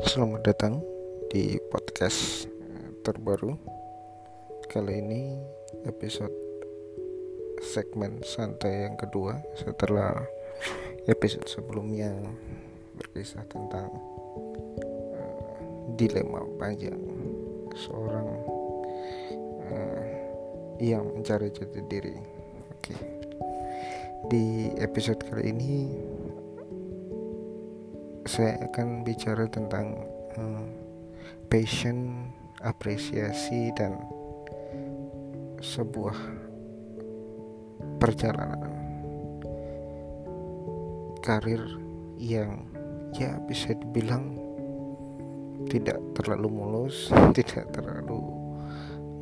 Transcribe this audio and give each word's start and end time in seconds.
Selamat 0.00 0.40
datang 0.48 0.80
di 1.28 1.60
podcast 1.68 2.48
terbaru. 3.04 3.52
Kali 4.64 4.96
ini 4.96 5.36
episode 5.84 6.32
segmen 7.60 8.24
santai 8.24 8.88
yang 8.88 8.96
kedua 8.96 9.36
setelah 9.60 10.24
episode 11.04 11.44
sebelumnya 11.44 12.16
berkisah 12.96 13.44
tentang 13.44 13.92
uh, 15.12 15.52
dilema 16.00 16.48
panjang 16.56 16.96
seorang 17.76 18.28
uh, 19.68 20.04
yang 20.80 21.04
mencari 21.12 21.52
jati 21.52 21.80
diri. 21.84 22.16
Oke. 22.72 22.96
Di 24.32 24.72
episode 24.80 25.20
kali 25.28 25.52
ini 25.52 25.72
saya 28.30 28.62
akan 28.70 29.02
bicara 29.02 29.50
tentang 29.50 30.06
hmm, 30.38 30.66
passion, 31.50 32.30
apresiasi 32.62 33.74
dan 33.74 33.98
sebuah 35.58 36.14
perjalanan 37.98 38.70
karir 41.26 41.58
yang 42.22 42.70
ya 43.18 43.34
bisa 43.50 43.74
dibilang 43.74 44.38
tidak 45.66 45.98
terlalu 46.14 46.48
mulus, 46.54 47.10
tidak 47.36 47.66
terlalu 47.74 48.22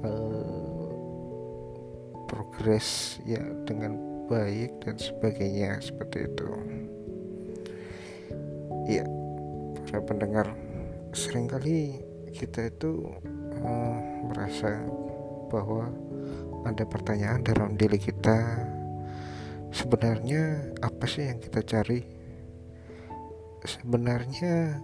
uh, 0.04 0.92
progres 2.28 3.16
ya 3.24 3.40
dengan 3.64 3.96
baik 4.28 4.84
dan 4.84 5.00
sebagainya 5.00 5.80
seperti 5.80 6.28
itu. 6.28 6.48
Iya, 8.88 9.04
para 9.84 10.00
pendengar, 10.00 10.48
sering 11.12 11.44
kali 11.44 12.00
kita 12.32 12.72
itu 12.72 13.04
uh, 13.60 14.00
merasa 14.32 14.80
bahwa 15.52 15.92
ada 16.64 16.88
pertanyaan 16.88 17.44
dalam 17.44 17.76
diri 17.76 18.00
kita. 18.00 18.64
Sebenarnya 19.68 20.72
apa 20.80 21.04
sih 21.04 21.28
yang 21.28 21.36
kita 21.36 21.60
cari? 21.68 22.00
Sebenarnya 23.60 24.80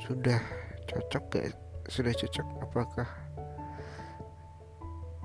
sudah 0.00 0.40
cocok 0.88 1.24
gak? 1.28 1.52
Sudah 1.92 2.16
cocok? 2.16 2.46
Apakah 2.64 3.08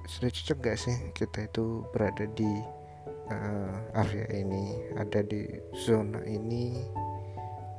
sudah 0.04 0.36
cocok 0.36 0.58
gak 0.68 0.78
sih 0.84 0.98
kita 1.16 1.48
itu 1.48 1.88
berada 1.96 2.28
di 2.36 2.60
uh, 3.32 3.76
area 4.04 4.28
ini, 4.36 4.84
ada 5.00 5.24
di 5.24 5.48
zona 5.80 6.20
ini? 6.28 7.05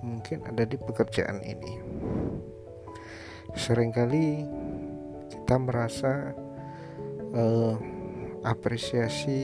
Mungkin 0.06 0.46
ada 0.46 0.62
di 0.62 0.78
pekerjaan 0.78 1.42
ini. 1.42 1.82
Seringkali 3.58 4.26
kita 5.34 5.58
merasa 5.58 6.30
uh, 7.34 7.74
apresiasi 8.46 9.42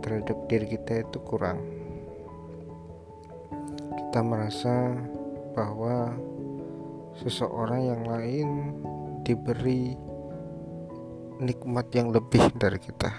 terhadap 0.00 0.48
diri 0.48 0.80
kita 0.80 1.04
itu 1.04 1.20
kurang. 1.20 1.60
Kita 4.00 4.24
merasa 4.24 4.96
bahwa 5.52 6.16
seseorang 7.20 7.80
yang 7.84 8.02
lain 8.08 8.48
diberi 9.20 9.92
nikmat 11.40 11.92
yang 11.92 12.08
lebih 12.08 12.48
dari 12.56 12.80
kita. 12.80 13.12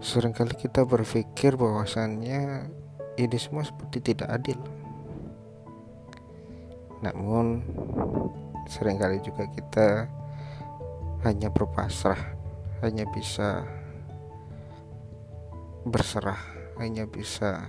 Seringkali 0.00 0.56
kita 0.56 0.88
berpikir 0.88 1.60
bahwasannya 1.60 2.72
ini 3.26 3.36
semua 3.36 3.66
seperti 3.66 4.12
tidak 4.12 4.28
adil. 4.32 4.56
Namun 7.04 7.64
sering 8.68 9.00
kali 9.00 9.20
juga 9.24 9.48
kita 9.48 10.08
hanya 11.24 11.52
berpasrah, 11.52 12.36
hanya 12.80 13.04
bisa 13.12 13.64
berserah, 15.84 16.40
hanya 16.80 17.08
bisa 17.08 17.64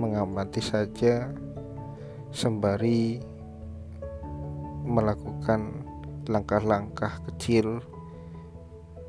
mengamati 0.00 0.62
saja 0.62 1.30
sembari 2.30 3.20
melakukan 4.86 5.84
langkah-langkah 6.30 7.20
kecil 7.30 7.82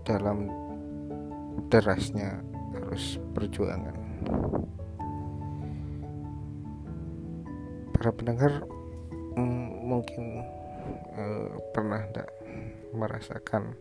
dalam 0.03 0.49
derasnya 1.69 2.41
harus 2.73 3.21
perjuangan. 3.31 3.95
Para 8.01 8.17
pendengar 8.17 8.65
mm, 9.37 9.85
mungkin 9.85 10.41
uh, 11.13 11.53
pernah 11.69 12.01
tidak 12.09 12.33
merasakan 12.97 13.77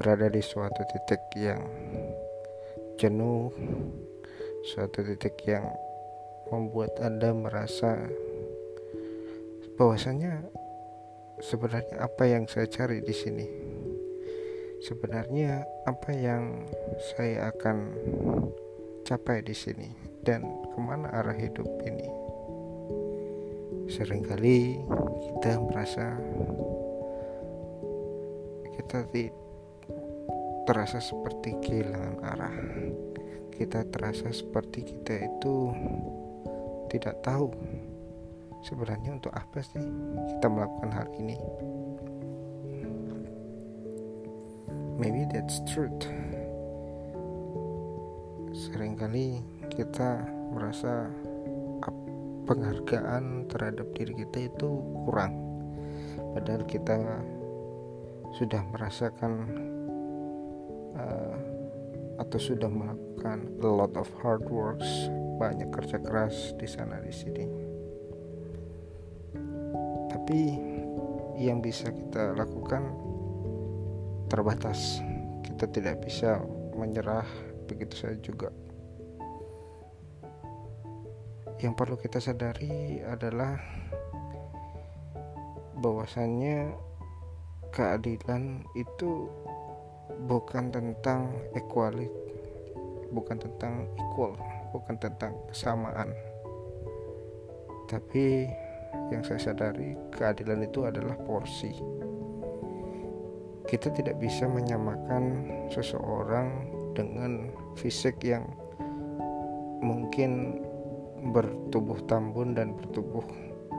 berada 0.00 0.32
di 0.32 0.40
suatu 0.40 0.80
titik 0.88 1.20
yang 1.36 1.60
jenuh, 2.96 3.52
suatu 4.64 5.04
titik 5.04 5.36
yang 5.44 5.68
membuat 6.48 6.96
Anda 7.04 7.36
merasa 7.36 8.08
bahwasanya 9.76 10.48
sebenarnya 11.44 12.00
apa 12.00 12.24
yang 12.24 12.48
saya 12.48 12.64
cari 12.64 13.04
di 13.04 13.12
sini. 13.12 13.46
Sebenarnya 14.80 15.68
apa 15.84 16.16
yang 16.16 16.64
saya 17.12 17.52
akan 17.52 17.92
capai 19.04 19.44
di 19.44 19.52
sini 19.52 19.92
dan 20.24 20.48
ke 20.72 20.80
mana 20.80 21.12
arah 21.12 21.36
hidup 21.36 21.68
ini. 21.84 22.23
Seringkali 23.84 24.80
kita 25.28 25.60
merasa 25.60 26.16
kita 28.74 29.04
terasa 30.64 30.98
seperti 31.00 31.56
kehilangan 31.60 32.16
arah. 32.24 32.56
Kita 33.52 33.84
terasa 33.92 34.32
seperti 34.32 34.82
kita 34.82 35.28
itu 35.28 35.56
tidak 36.88 37.20
tahu 37.20 37.52
sebenarnya 38.64 39.20
untuk 39.20 39.32
apa 39.36 39.60
sih 39.60 39.84
kita 40.32 40.46
melakukan 40.48 40.90
hal 40.90 41.08
ini. 41.20 41.36
Maybe 44.96 45.28
that's 45.28 45.60
truth. 45.68 46.06
Seringkali 48.54 49.42
kita 49.74 50.24
merasa 50.54 51.10
penghargaan 52.44 53.48
terhadap 53.48 53.88
diri 53.96 54.24
kita 54.24 54.48
itu 54.52 54.68
kurang. 55.08 55.34
Padahal 56.36 56.64
kita 56.68 56.96
sudah 58.36 58.62
merasakan 58.74 59.32
uh, 60.98 61.36
atau 62.18 62.38
sudah 62.38 62.70
melakukan 62.70 63.50
a 63.62 63.68
lot 63.68 63.94
of 63.98 64.06
hard 64.22 64.46
works 64.46 64.86
banyak 65.38 65.66
kerja 65.74 65.98
keras 65.98 66.54
di 66.58 66.68
sana 66.68 67.02
di 67.02 67.10
sini. 67.10 67.44
Tapi 70.10 70.40
yang 71.38 71.58
bisa 71.58 71.90
kita 71.90 72.38
lakukan 72.38 72.86
terbatas. 74.30 75.02
Kita 75.42 75.66
tidak 75.70 76.06
bisa 76.06 76.38
menyerah 76.74 77.26
begitu 77.66 77.94
saja 77.94 78.18
juga 78.18 78.48
yang 81.62 81.74
perlu 81.76 81.94
kita 81.98 82.18
sadari 82.18 82.98
adalah 83.04 83.58
bahwasannya 85.78 86.74
keadilan 87.74 88.62
itu 88.78 89.28
bukan 90.30 90.70
tentang 90.70 91.30
equality 91.58 92.24
bukan 93.14 93.38
tentang 93.38 93.86
equal 93.94 94.34
bukan 94.74 94.98
tentang 94.98 95.38
kesamaan. 95.46 96.10
Tapi 97.86 98.50
yang 99.14 99.22
saya 99.22 99.38
sadari 99.38 99.94
keadilan 100.10 100.66
itu 100.66 100.82
adalah 100.82 101.14
porsi. 101.22 101.70
Kita 103.64 103.88
tidak 103.94 104.18
bisa 104.18 104.50
menyamakan 104.50 105.46
seseorang 105.70 106.68
dengan 106.98 107.54
fisik 107.78 108.18
yang 108.26 108.44
mungkin 109.80 110.58
bertubuh 111.32 112.04
tambun 112.04 112.52
dan 112.52 112.76
bertubuh 112.76 113.24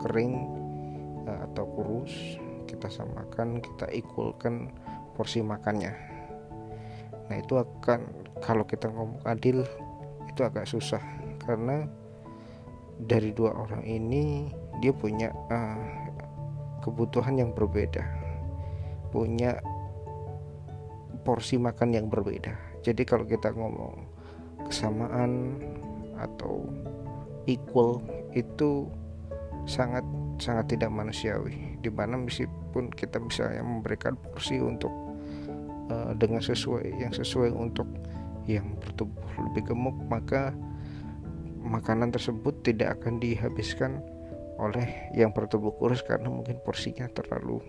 kering 0.01 0.33
uh, 1.29 1.45
atau 1.51 1.65
kurus 1.77 2.39
kita 2.65 2.89
samakan 2.89 3.61
kita 3.61 3.85
equalkan 3.93 4.73
porsi 5.13 5.39
makannya. 5.45 5.93
Nah 7.29 7.35
itu 7.39 7.57
akan 7.57 8.01
kalau 8.43 8.65
kita 8.67 8.89
ngomong 8.91 9.21
adil 9.23 9.63
itu 10.27 10.41
agak 10.43 10.67
susah. 10.67 11.01
Karena 11.39 11.85
dari 12.99 13.31
dua 13.31 13.53
orang 13.53 13.85
ini 13.85 14.49
dia 14.81 14.91
punya 14.91 15.31
uh, 15.31 15.79
kebutuhan 16.83 17.39
yang 17.39 17.55
berbeda. 17.55 18.03
Punya 19.13 19.61
porsi 21.23 21.57
makan 21.57 21.95
yang 21.95 22.07
berbeda. 22.11 22.53
Jadi 22.83 23.01
kalau 23.07 23.25
kita 23.25 23.49
ngomong 23.55 24.05
kesamaan 24.67 25.57
atau 26.19 26.65
equal 27.45 28.01
itu 28.33 28.89
sangat 29.65 30.05
sangat 30.37 30.75
tidak 30.75 30.91
manusiawi. 30.91 31.79
Di 31.79 31.89
mana 31.89 32.19
meskipun 32.19 32.91
kita 32.91 33.21
bisa 33.23 33.49
yang 33.53 33.79
memberikan 33.79 34.17
porsi 34.19 34.59
untuk 34.59 34.91
uh, 35.89 36.11
dengan 36.17 36.41
sesuai 36.41 36.99
yang 36.99 37.13
sesuai 37.13 37.53
untuk 37.53 37.87
yang 38.45 38.77
bertubuh 38.77 39.25
lebih 39.49 39.73
gemuk 39.73 39.97
maka 40.05 40.53
makanan 41.65 42.13
tersebut 42.13 42.61
tidak 42.61 43.01
akan 43.01 43.17
dihabiskan 43.17 44.05
oleh 44.61 45.09
yang 45.17 45.33
bertubuh 45.33 45.73
kurus 45.75 46.05
karena 46.05 46.29
mungkin 46.29 46.61
porsinya 46.61 47.09
terlalu 47.09 47.59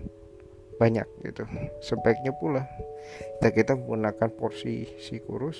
banyak 0.76 1.08
gitu. 1.24 1.48
Sebaiknya 1.80 2.36
pula 2.36 2.68
kita 3.40 3.48
kita 3.50 3.72
menggunakan 3.80 4.28
porsi 4.36 4.84
si 5.00 5.16
kurus 5.24 5.56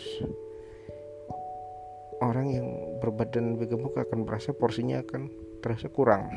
orang 2.25 2.47
yang 2.53 2.67
berbadan 3.01 3.57
lebih 3.57 3.77
gemuk 3.77 3.97
akan 3.97 4.25
merasa 4.25 4.57
porsinya 4.57 5.03
akan 5.05 5.29
terasa 5.61 5.89
kurang 5.93 6.29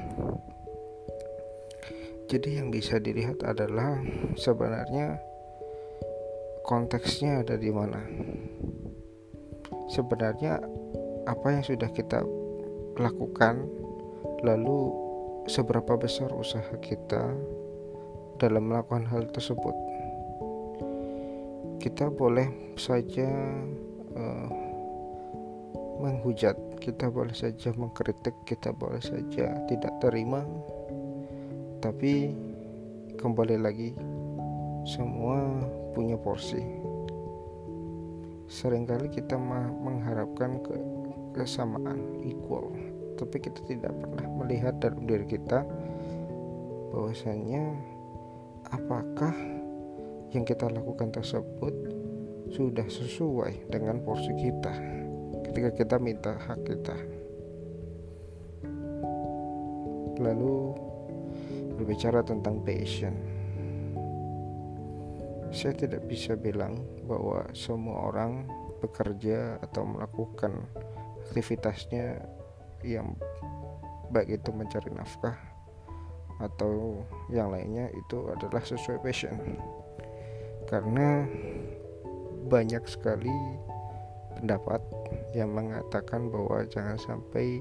jadi 2.29 2.61
yang 2.61 2.69
bisa 2.69 3.01
dilihat 3.01 3.41
adalah 3.41 3.97
sebenarnya 4.37 5.17
konteksnya 6.61 7.41
ada 7.41 7.57
di 7.57 7.73
mana. 7.73 7.97
Sebenarnya 9.89 10.61
apa 11.25 11.57
yang 11.57 11.65
sudah 11.65 11.89
kita 11.89 12.21
lakukan 13.01 13.65
lalu 14.45 14.93
seberapa 15.49 15.97
besar 15.97 16.29
usaha 16.29 16.69
kita 16.77 17.33
dalam 18.37 18.69
melakukan 18.69 19.09
hal 19.09 19.25
tersebut. 19.33 19.73
Kita 21.81 22.13
boleh 22.13 22.77
saja 22.77 23.25
uh, 24.13 24.49
menghujat, 25.99 26.55
kita 26.79 27.11
boleh 27.11 27.35
saja 27.35 27.75
mengkritik, 27.75 28.33
kita 28.47 28.71
boleh 28.71 29.03
saja 29.03 29.51
tidak 29.67 29.93
terima. 29.99 30.47
Tapi 31.83 32.31
kembali 33.19 33.57
lagi 33.59 33.91
semua 34.87 35.43
punya 35.91 36.15
porsi. 36.15 36.63
Seringkali 38.49 39.11
kita 39.11 39.35
mengharapkan 39.83 40.63
ke 40.63 40.75
kesamaan 41.35 42.23
equal. 42.23 42.71
Tapi 43.19 43.35
kita 43.43 43.59
tidak 43.67 43.91
pernah 43.91 44.25
melihat 44.39 44.79
dalam 44.79 45.03
diri 45.03 45.27
kita 45.27 45.67
bahwasanya 46.89 47.75
apakah 48.71 49.35
yang 50.31 50.47
kita 50.47 50.71
lakukan 50.71 51.11
tersebut 51.11 51.75
sudah 52.49 52.87
sesuai 52.87 53.69
dengan 53.69 54.01
porsi 54.01 54.33
kita 54.39 54.73
ketika 55.49 55.69
kita 55.73 55.95
minta 55.97 56.37
hak 56.37 56.61
kita. 56.61 56.93
Lalu 60.21 60.77
berbicara 61.73 62.21
tentang 62.21 62.61
passion. 62.61 63.17
Saya 65.49 65.73
tidak 65.73 66.05
bisa 66.05 66.37
bilang 66.37 66.77
bahwa 67.09 67.49
semua 67.57 68.13
orang 68.13 68.45
bekerja 68.77 69.57
atau 69.65 69.89
melakukan 69.89 70.53
aktivitasnya 71.25 72.21
yang 72.85 73.17
baik 74.13 74.37
itu 74.37 74.53
mencari 74.53 74.93
nafkah 74.93 75.35
atau 76.39 77.01
yang 77.33 77.49
lainnya 77.49 77.89
itu 77.97 78.29
adalah 78.29 78.61
sesuai 78.61 79.01
passion. 79.01 79.33
Karena 80.69 81.25
banyak 82.45 82.85
sekali 82.85 83.33
pendapat 84.39 84.79
yang 85.35 85.51
mengatakan 85.51 86.31
bahwa 86.31 86.63
jangan 86.71 86.95
sampai 86.95 87.59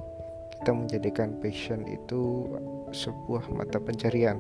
kita 0.58 0.70
menjadikan 0.70 1.34
passion 1.42 1.82
itu 1.90 2.46
sebuah 2.94 3.50
mata 3.50 3.82
pencarian. 3.82 4.38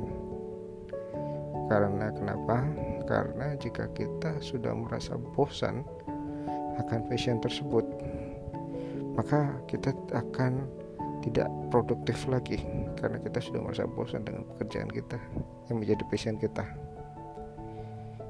Karena 1.68 2.08
kenapa? 2.14 2.64
Karena 3.04 3.52
jika 3.58 3.90
kita 3.92 4.40
sudah 4.40 4.72
merasa 4.72 5.18
bosan 5.36 5.84
akan 6.78 7.00
passion 7.10 7.42
tersebut, 7.42 7.84
maka 9.18 9.58
kita 9.66 9.92
akan 10.14 10.64
tidak 11.20 11.50
produktif 11.68 12.24
lagi 12.30 12.62
karena 12.96 13.18
kita 13.18 13.42
sudah 13.42 13.60
merasa 13.60 13.84
bosan 13.84 14.22
dengan 14.22 14.46
pekerjaan 14.54 14.88
kita 14.88 15.18
yang 15.68 15.82
menjadi 15.82 16.02
passion 16.08 16.38
kita. 16.38 16.64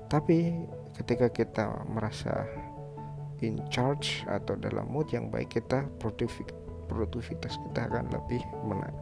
Tapi 0.08 0.64
ketika 0.96 1.28
kita 1.28 1.64
merasa 1.86 2.48
in 3.44 3.62
charge 3.70 4.26
atau 4.26 4.58
dalam 4.58 4.86
mood 4.90 5.10
yang 5.14 5.30
baik 5.30 5.58
kita 5.60 5.86
produktivitas 6.88 7.54
kita 7.70 7.80
akan 7.86 8.10
lebih 8.10 8.42
menaik 8.66 8.96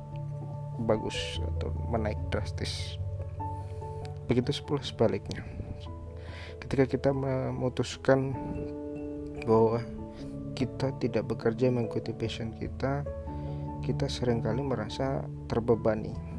bagus 0.85 1.41
atau 1.57 1.73
menaik 1.89 2.21
drastis. 2.29 3.01
Begitu 4.29 4.53
pula 4.67 4.83
sebaliknya. 4.85 5.41
Ketika 6.61 6.85
kita 6.85 7.11
memutuskan 7.15 8.35
bahwa 9.47 9.81
kita 10.57 10.93
tidak 11.01 11.29
bekerja 11.29 11.69
mengikuti 11.69 12.11
passion 12.17 12.57
kita 12.57 13.05
kita 13.85 14.09
sering 14.09 14.43
kali 14.43 14.65
merasa 14.65 15.23
terbebani 15.47 16.37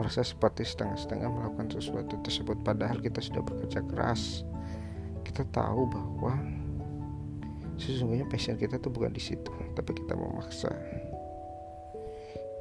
merasa 0.00 0.24
seperti 0.24 0.64
setengah-setengah 0.64 1.28
melakukan 1.28 1.68
sesuatu 1.76 2.16
tersebut 2.24 2.56
padahal 2.64 3.04
kita 3.04 3.20
sudah 3.20 3.44
bekerja 3.44 3.84
keras. 3.84 4.48
Kita 5.20 5.44
tahu 5.52 5.84
bahwa 5.92 6.40
sesungguhnya 7.80 8.28
passion 8.28 8.60
kita 8.60 8.76
tuh 8.76 8.92
bukan 8.92 9.10
di 9.10 9.22
situ 9.22 9.50
tapi 9.72 9.96
kita 9.96 10.12
memaksa. 10.12 10.70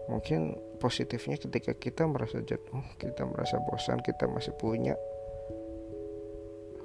Mungkin 0.10 0.57
positifnya 0.81 1.38
ketika 1.38 1.75
kita 1.77 2.07
merasa 2.10 2.42
jenuh 2.42 2.81
kita 2.98 3.27
merasa 3.27 3.62
bosan 3.62 4.01
kita 4.01 4.25
masih 4.25 4.56
punya 4.57 4.98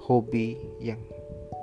hobi 0.04 0.60
yang 0.82 1.00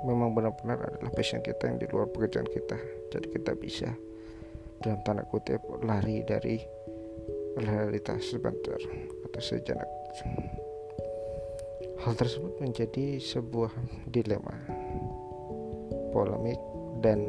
memang 0.02 0.34
benar-benar 0.34 0.82
adalah 0.82 1.12
passion 1.14 1.38
kita 1.44 1.70
yang 1.70 1.78
di 1.78 1.86
luar 1.86 2.10
pekerjaan 2.10 2.48
kita. 2.50 2.74
Jadi 3.14 3.26
kita 3.30 3.52
bisa 3.54 3.94
dalam 4.82 4.98
tanda 5.06 5.22
kutip 5.30 5.62
lari 5.86 6.26
dari 6.26 6.58
realitas 7.54 8.34
sebentar 8.34 8.80
atau 9.28 9.40
sejenak. 9.40 9.86
Hal 12.02 12.18
tersebut 12.18 12.58
menjadi 12.58 13.22
sebuah 13.22 13.70
dilema 14.10 14.58
polemik 16.12 16.60
dan 17.00 17.24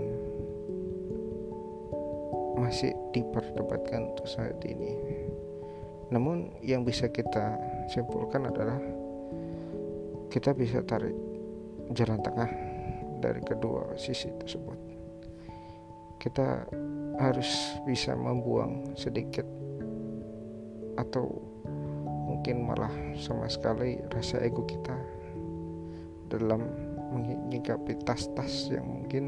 masih 2.60 2.94
diperdebatkan 3.16 4.14
untuk 4.14 4.28
saat 4.30 4.60
ini. 4.68 4.94
Namun 6.14 6.54
yang 6.62 6.86
bisa 6.86 7.10
kita 7.10 7.58
simpulkan 7.90 8.46
adalah 8.46 8.78
kita 10.30 10.54
bisa 10.54 10.86
tarik 10.86 11.16
jalan 11.98 12.22
tengah 12.22 12.50
dari 13.18 13.42
kedua 13.42 13.98
sisi 13.98 14.30
tersebut. 14.38 14.78
Kita 16.22 16.68
harus 17.20 17.78
bisa 17.84 18.16
membuang 18.16 18.96
sedikit 18.96 19.46
atau 20.96 21.26
mungkin 22.30 22.64
malah 22.64 22.94
sama 23.18 23.50
sekali 23.50 24.00
rasa 24.14 24.40
ego 24.42 24.64
kita 24.66 24.96
dalam 26.30 26.93
menyikapi 27.14 28.02
tas-tas 28.02 28.74
yang 28.74 28.86
mungkin 28.90 29.24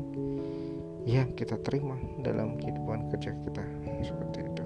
yang 1.06 1.30
kita 1.38 1.62
terima 1.62 1.94
dalam 2.26 2.58
kehidupan 2.58 3.14
kerja 3.14 3.32
kita 3.32 3.64
seperti 4.02 4.40
itu. 4.42 4.66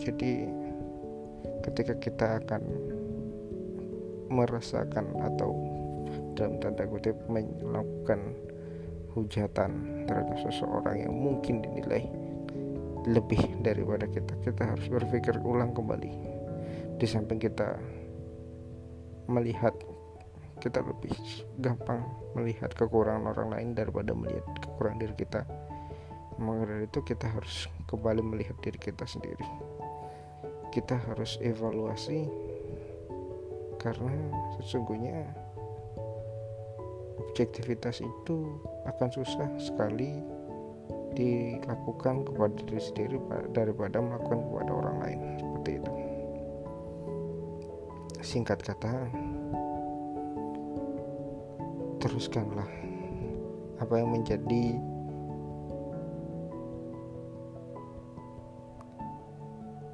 Jadi 0.00 0.32
ketika 1.62 1.94
kita 2.02 2.26
akan 2.42 2.62
merasakan 4.30 5.06
atau 5.22 5.54
dalam 6.34 6.58
tanda 6.58 6.86
kutip 6.86 7.14
melakukan 7.30 8.34
hujatan 9.14 10.02
terhadap 10.06 10.38
seseorang 10.38 11.06
yang 11.06 11.14
mungkin 11.14 11.62
dinilai 11.62 12.06
lebih 13.06 13.40
daripada 13.62 14.06
kita 14.06 14.34
kita 14.44 14.62
harus 14.74 14.86
berpikir 14.90 15.38
ulang 15.42 15.74
kembali. 15.74 16.10
Di 17.00 17.06
samping 17.08 17.40
kita 17.40 17.80
melihat 19.30 19.72
kita 20.60 20.84
lebih 20.84 21.16
gampang 21.56 22.04
melihat 22.36 22.70
kekurangan 22.76 23.32
orang 23.32 23.48
lain 23.56 23.68
daripada 23.72 24.12
melihat 24.12 24.44
kekurangan 24.60 25.00
diri 25.00 25.14
kita. 25.16 25.42
Maka 26.40 26.62
dari 26.68 26.84
itu 26.88 27.00
kita 27.04 27.26
harus 27.32 27.68
kembali 27.88 28.22
melihat 28.22 28.56
diri 28.60 28.78
kita 28.80 29.04
sendiri. 29.08 29.44
Kita 30.70 30.96
harus 31.10 31.40
evaluasi 31.42 32.28
karena 33.80 34.12
sesungguhnya 34.60 35.24
objektivitas 37.20 38.04
itu 38.04 38.60
akan 38.84 39.08
susah 39.08 39.48
sekali 39.56 40.20
dilakukan 41.16 42.22
kepada 42.22 42.54
diri 42.64 42.82
sendiri 42.82 43.16
daripada 43.50 43.98
melakukan 43.98 44.40
kepada 44.46 44.70
orang 44.70 44.96
lain. 45.02 45.18
Seperti 45.40 45.70
itu. 45.80 45.92
Singkat 48.20 48.60
kata 48.62 48.92
teruskanlah 52.00 52.64
apa 53.76 53.94
yang 54.00 54.08
menjadi 54.08 54.80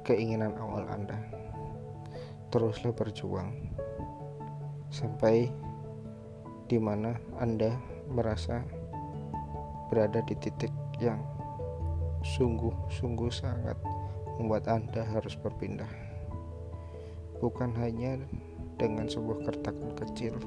keinginan 0.07 0.55
awal 0.55 0.87
Anda. 0.87 1.19
Teruslah 2.47 2.95
berjuang 2.95 3.51
sampai 4.87 5.51
di 6.71 6.79
mana 6.79 7.19
Anda 7.43 7.75
merasa 8.07 8.63
berada 9.91 10.23
di 10.23 10.35
titik 10.39 10.71
yang 11.03 11.19
sungguh-sungguh 12.23 13.31
sangat 13.35 13.75
membuat 14.39 14.71
Anda 14.71 15.03
harus 15.03 15.35
berpindah. 15.35 15.91
Bukan 17.43 17.75
hanya 17.75 18.15
dengan 18.79 19.11
sebuah 19.11 19.43
kertakan 19.43 19.91
kecil, 19.99 20.39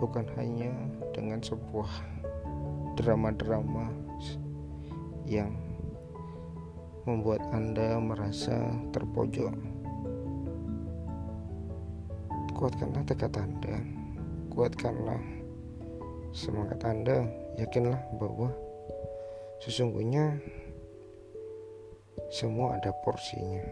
bukan 0.00 0.24
hanya 0.40 0.72
dengan 1.12 1.44
sebuah 1.44 1.92
drama-drama 2.96 3.92
yang 5.28 5.52
membuat 7.04 7.44
Anda 7.52 8.00
merasa 8.00 8.72
terpojok. 8.96 9.52
Kuatkanlah 12.56 13.04
tekad 13.08 13.32
Anda, 13.36 13.76
kuatkanlah 14.52 15.20
semangat 16.32 16.80
Anda, 16.84 17.24
yakinlah 17.56 18.00
bahwa 18.20 18.52
sesungguhnya 19.64 20.40
semua 22.28 22.76
ada 22.76 22.92
porsinya, 23.00 23.64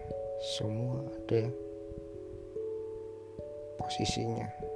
semua 0.56 1.04
ada 1.04 1.52
posisinya. 3.76 4.67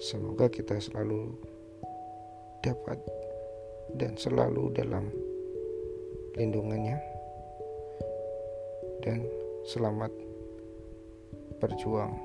Semoga 0.00 0.48
kita 0.48 0.80
selalu 0.80 1.36
dapat 2.64 2.96
dan 4.00 4.16
selalu 4.16 4.72
dalam 4.72 5.12
lindungannya. 6.40 6.96
Dan 9.04 9.28
selamat 9.68 10.08
berjuang. 11.60 12.16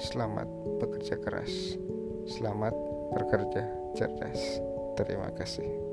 Selamat 0.00 0.48
bekerja 0.80 1.20
keras. 1.20 1.76
Selamat 2.24 2.72
bekerja 3.12 3.68
cerdas. 3.92 4.64
Terima 4.96 5.28
kasih 5.36 5.87